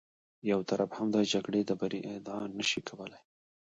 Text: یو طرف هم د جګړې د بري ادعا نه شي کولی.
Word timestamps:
یو 0.51 0.59
طرف 0.69 0.89
هم 0.97 1.07
د 1.15 1.17
جګړې 1.33 1.61
د 1.65 1.71
بري 1.79 1.99
ادعا 2.15 2.41
نه 2.57 2.63
شي 2.69 2.81
کولی. 2.89 3.19